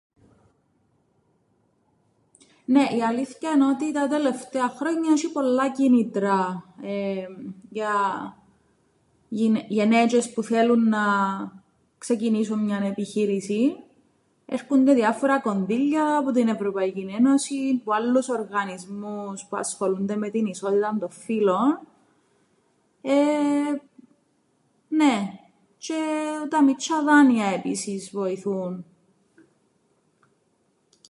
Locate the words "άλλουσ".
17.93-18.29